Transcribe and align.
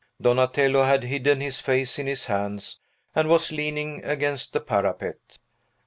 Donatello 0.19 0.81
had 0.83 1.03
hidden 1.03 1.41
his 1.41 1.59
face 1.59 1.99
in 1.99 2.07
his 2.07 2.25
hands, 2.25 2.79
and 3.13 3.29
was 3.29 3.51
leaning 3.51 4.03
against 4.03 4.51
the 4.51 4.59
parapet. 4.59 5.19